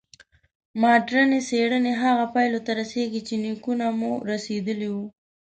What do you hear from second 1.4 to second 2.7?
څېړنې هغو پایلو